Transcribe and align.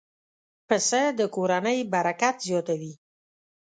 پسه 0.67 1.01
د 1.19 1.21
کورنۍ 1.35 1.79
برکت 1.93 2.35
زیاتوي. 2.47 2.93